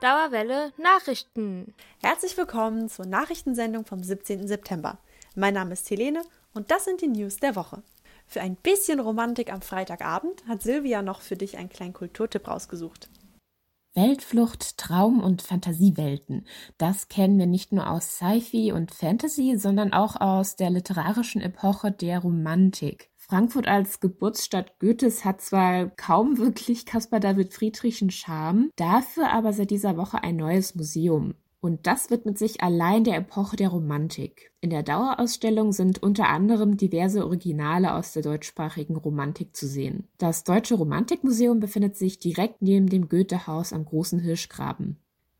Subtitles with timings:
[0.00, 1.74] Dauerwelle Nachrichten.
[2.02, 4.48] Herzlich willkommen zur Nachrichtensendung vom 17.
[4.48, 4.96] September.
[5.34, 6.22] Mein Name ist Helene
[6.54, 7.82] und das sind die News der Woche.
[8.26, 13.10] Für ein bisschen Romantik am Freitagabend hat Silvia noch für dich einen kleinen Kulturtipp rausgesucht.
[13.94, 16.46] Weltflucht, Traum- und Fantasiewelten.
[16.78, 21.92] Das kennen wir nicht nur aus Sci-Fi und Fantasy, sondern auch aus der literarischen Epoche
[21.92, 23.09] der Romantik.
[23.30, 29.70] Frankfurt als Geburtsstadt Goethes hat zwar kaum wirklich Caspar David Friedrichen Charme, dafür aber seit
[29.70, 31.34] dieser Woche ein neues Museum.
[31.60, 34.50] Und das widmet sich allein der Epoche der Romantik.
[34.60, 40.08] In der Dauerausstellung sind unter anderem diverse Originale aus der deutschsprachigen Romantik zu sehen.
[40.18, 44.96] Das Deutsche Romantikmuseum befindet sich direkt neben dem Goethehaus am Großen Hirschgraben.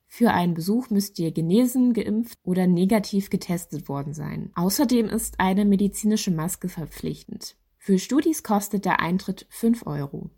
[0.06, 4.50] Für einen Besuch müsst ihr genesen, geimpft oder negativ getestet worden sein.
[4.54, 7.56] Außerdem ist eine medizinische Maske verpflichtend.
[7.82, 10.28] Für Studis kostet der Eintritt 5 Euro.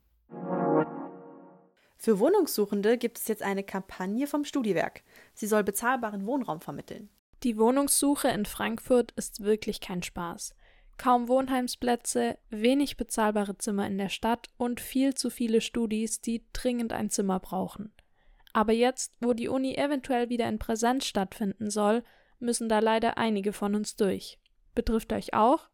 [1.96, 5.02] Für Wohnungssuchende gibt es jetzt eine Kampagne vom Studiwerk.
[5.34, 7.10] Sie soll bezahlbaren Wohnraum vermitteln.
[7.42, 10.54] Die Wohnungssuche in Frankfurt ist wirklich kein Spaß.
[10.98, 16.92] Kaum Wohnheimsplätze, wenig bezahlbare Zimmer in der Stadt und viel zu viele Studis, die dringend
[16.92, 17.92] ein Zimmer brauchen.
[18.52, 22.04] Aber jetzt, wo die Uni eventuell wieder in Präsenz stattfinden soll,
[22.38, 24.38] müssen da leider einige von uns durch.
[24.76, 25.71] Betrifft euch auch?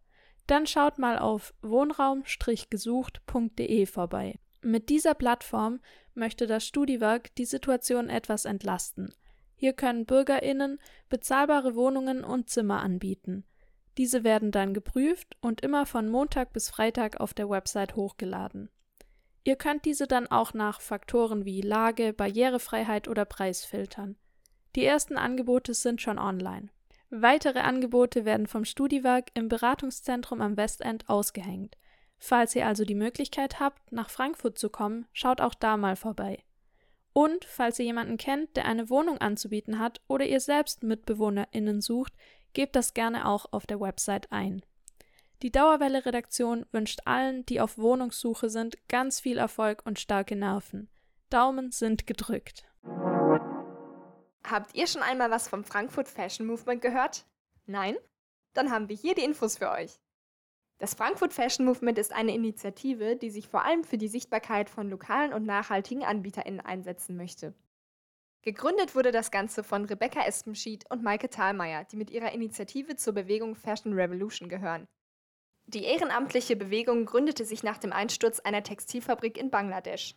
[0.48, 4.40] Dann schaut mal auf wohnraum-gesucht.de vorbei.
[4.62, 5.78] Mit dieser Plattform
[6.14, 9.14] möchte das Studiwerk die Situation etwas entlasten.
[9.54, 13.44] Hier können BürgerInnen bezahlbare Wohnungen und Zimmer anbieten.
[13.98, 18.70] Diese werden dann geprüft und immer von Montag bis Freitag auf der Website hochgeladen.
[19.44, 24.16] Ihr könnt diese dann auch nach Faktoren wie Lage, Barrierefreiheit oder Preis filtern.
[24.76, 26.70] Die ersten Angebote sind schon online.
[27.10, 31.76] Weitere Angebote werden vom Studiwerk im Beratungszentrum am Westend ausgehängt.
[32.18, 36.42] Falls ihr also die Möglichkeit habt, nach Frankfurt zu kommen, schaut auch da mal vorbei.
[37.14, 42.12] Und falls ihr jemanden kennt, der eine Wohnung anzubieten hat oder ihr selbst MitbewohnerInnen sucht,
[42.52, 44.62] gebt das gerne auch auf der Website ein.
[45.42, 50.90] Die Dauerwelle-Redaktion wünscht allen, die auf Wohnungssuche sind, ganz viel Erfolg und starke Nerven.
[51.30, 52.67] Daumen sind gedrückt.
[54.50, 57.26] Habt ihr schon einmal was vom Frankfurt Fashion Movement gehört?
[57.66, 57.96] Nein?
[58.54, 60.00] Dann haben wir hier die Infos für euch.
[60.78, 64.88] Das Frankfurt Fashion Movement ist eine Initiative, die sich vor allem für die Sichtbarkeit von
[64.88, 67.52] lokalen und nachhaltigen AnbieterInnen einsetzen möchte.
[68.40, 73.12] Gegründet wurde das Ganze von Rebecca Espenschied und Maike Thalmeier, die mit ihrer Initiative zur
[73.12, 74.86] Bewegung Fashion Revolution gehören.
[75.66, 80.14] Die ehrenamtliche Bewegung gründete sich nach dem Einsturz einer Textilfabrik in Bangladesch.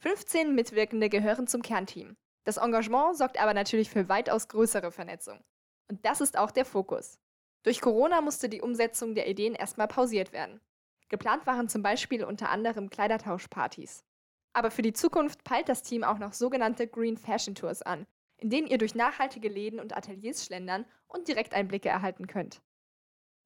[0.00, 2.16] 15 Mitwirkende gehören zum Kernteam.
[2.44, 5.42] Das Engagement sorgt aber natürlich für weitaus größere Vernetzung.
[5.88, 7.18] Und das ist auch der Fokus.
[7.62, 10.60] Durch Corona musste die Umsetzung der Ideen erstmal pausiert werden.
[11.08, 14.04] Geplant waren zum Beispiel unter anderem Kleidertauschpartys.
[14.52, 18.06] Aber für die Zukunft peilt das Team auch noch sogenannte Green Fashion Tours an,
[18.38, 22.60] in denen ihr durch nachhaltige Läden und Ateliers schlendern und Direkteinblicke erhalten könnt.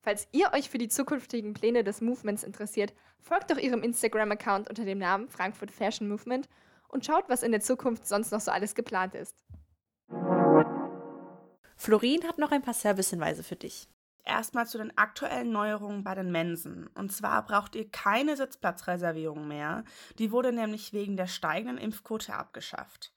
[0.00, 4.84] Falls ihr euch für die zukünftigen Pläne des Movements interessiert, folgt doch ihrem Instagram-Account unter
[4.84, 6.48] dem Namen Frankfurt Fashion Movement
[6.88, 9.44] und schaut, was in der Zukunft sonst noch so alles geplant ist.
[11.76, 13.88] Florin hat noch ein paar Servicehinweise für dich.
[14.24, 16.88] Erstmal zu den aktuellen Neuerungen bei den Mensen.
[16.94, 19.84] Und zwar braucht ihr keine Sitzplatzreservierung mehr.
[20.19, 23.12] Die wurde nämlich wegen der steigenden Impfquote abgeschafft.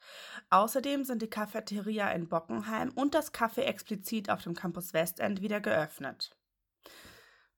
[0.52, 5.62] Außerdem sind die Cafeteria in Bockenheim und das Café explizit auf dem Campus Westend wieder
[5.62, 6.39] geöffnet.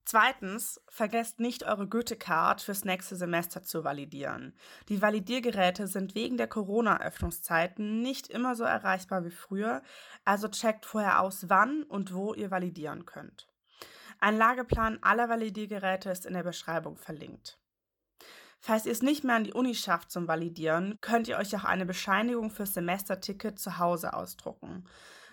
[0.03, 4.55] Zweitens, vergesst nicht, eure Goethe-Card fürs nächste Semester zu validieren.
[4.89, 9.83] Die Validiergeräte sind wegen der Corona-Öffnungszeiten nicht immer so erreichbar wie früher,
[10.25, 13.47] also checkt vorher aus, wann und wo ihr validieren könnt.
[14.19, 17.59] Ein Lageplan aller Validiergeräte ist in der Beschreibung verlinkt.
[18.59, 21.63] Falls ihr es nicht mehr an die Uni schafft zum Validieren, könnt ihr euch auch
[21.63, 24.85] eine Bescheinigung fürs Semesterticket zu Hause ausdrucken.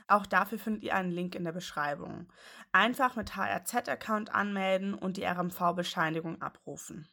[0.09, 2.33] Auch dafür findet ihr einen Link in der Beschreibung.
[2.73, 7.07] Einfach mit HRZ-Account anmelden und die RMV-Bescheinigung abrufen.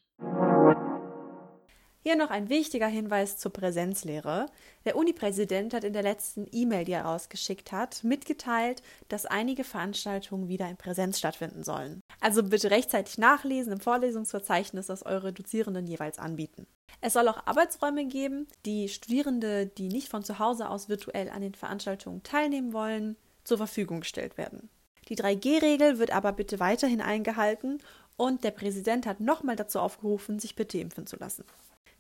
[2.08, 4.46] Hier noch ein wichtiger Hinweis zur Präsenzlehre.
[4.86, 10.48] Der Uni-Präsident hat in der letzten E-Mail, die er rausgeschickt hat, mitgeteilt, dass einige Veranstaltungen
[10.48, 12.02] wieder in Präsenz stattfinden sollen.
[12.22, 16.68] Also bitte rechtzeitig nachlesen im Vorlesungsverzeichnis, das eure Dozierenden jeweils anbieten.
[17.02, 21.42] Es soll auch Arbeitsräume geben, die Studierende, die nicht von zu Hause aus virtuell an
[21.42, 24.70] den Veranstaltungen teilnehmen wollen, zur Verfügung gestellt werden.
[25.10, 27.80] Die 3G-Regel wird aber bitte weiterhin eingehalten
[28.16, 31.46] und der Präsident hat nochmal dazu aufgerufen, sich bitte impfen zu lassen.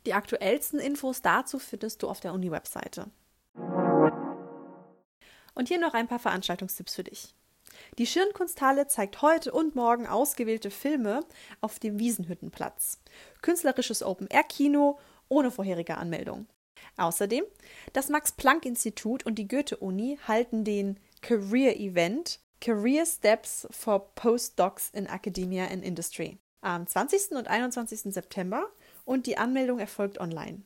[0.06, 3.08] Die aktuellsten Infos dazu findest du auf der Uni-Webseite.
[5.56, 7.34] Und hier noch ein paar Veranstaltungstipps für dich.
[7.98, 11.22] Die Schirnkunsthalle zeigt heute und morgen ausgewählte Filme
[11.62, 13.00] auf dem Wiesenhüttenplatz.
[13.42, 16.48] Künstlerisches Open-Air-Kino ohne vorherige Anmeldung.
[16.98, 17.44] Außerdem,
[17.94, 25.68] das Max-Planck-Institut und die Goethe-Uni halten den Career Event Career Steps for Postdocs in Academia
[25.68, 27.32] and Industry am 20.
[27.32, 28.14] und 21.
[28.14, 28.68] September
[29.06, 30.64] und die Anmeldung erfolgt online.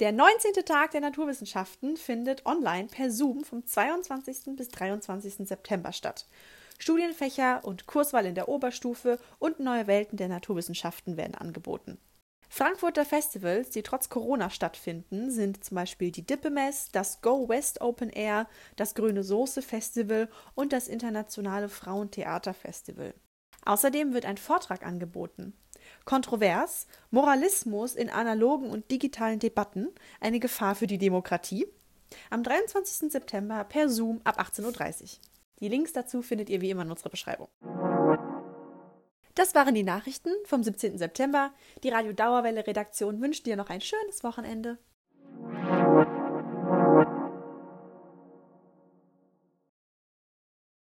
[0.00, 0.64] Der 19.
[0.64, 4.56] Tag der Naturwissenschaften findet online per Zoom vom 22.
[4.56, 5.46] bis 23.
[5.46, 6.26] September statt.
[6.78, 11.98] Studienfächer und Kurswahl in der Oberstufe und neue Welten der Naturwissenschaften werden angeboten.
[12.48, 18.10] Frankfurter Festivals, die trotz Corona stattfinden, sind zum Beispiel die Dippemess, das Go West Open
[18.10, 18.46] Air,
[18.76, 23.14] das Grüne Soße Festival und das Internationale Frauentheater Festival.
[23.64, 25.54] Außerdem wird ein Vortrag angeboten.
[26.04, 29.88] Kontrovers, Moralismus in analogen und digitalen Debatten,
[30.20, 31.66] eine Gefahr für die Demokratie.
[32.30, 33.10] Am 23.
[33.10, 35.08] September per Zoom ab 18.30 Uhr.
[35.60, 37.48] Die Links dazu findet ihr wie immer in unserer Beschreibung.
[39.34, 40.98] Das waren die Nachrichten vom 17.
[40.98, 41.52] September.
[41.82, 44.78] Die Radio Dauerwelle Redaktion wünscht dir noch ein schönes Wochenende.